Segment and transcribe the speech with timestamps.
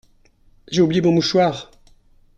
[0.67, 1.69] J’ai oublié mon mouchoir!…